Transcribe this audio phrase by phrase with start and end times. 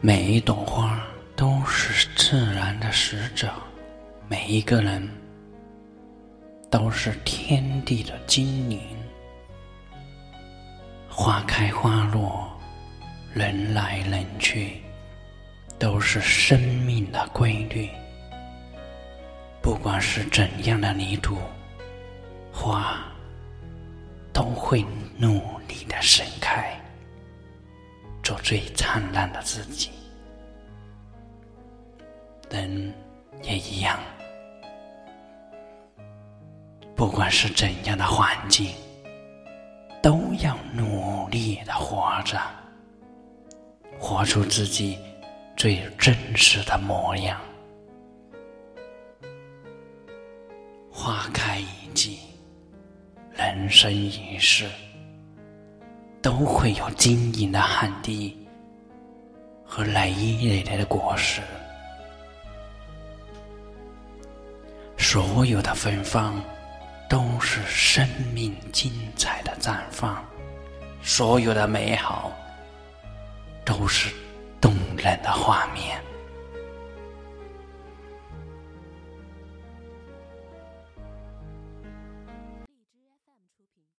[0.00, 3.52] 每一朵花都是自然的使者，
[4.28, 5.08] 每一个人
[6.70, 8.80] 都是天地的精灵。
[11.08, 12.48] 花开花落，
[13.34, 14.80] 人来人去，
[15.80, 17.88] 都是生命的规律。
[19.60, 21.36] 不管是怎样的泥土，
[22.52, 23.02] 花
[24.32, 24.86] 都会
[25.16, 26.72] 努力的盛开。
[28.28, 29.88] 做最灿烂的自己，
[32.50, 32.92] 人
[33.42, 33.98] 也一样。
[36.94, 38.70] 不管是怎样的环境，
[40.02, 42.38] 都要努力的活着，
[43.98, 44.98] 活出自己
[45.56, 47.40] 最真实的模样。
[50.92, 52.18] 花开一季，
[53.32, 54.68] 人生一世。
[56.28, 58.36] 都会有晶莹的汗滴
[59.64, 61.40] 和累累的果实，
[64.98, 66.38] 所有的芬芳
[67.08, 70.22] 都是生命精彩的绽放，
[71.02, 72.30] 所有的美好
[73.64, 74.14] 都是
[74.60, 75.98] 动人的画面。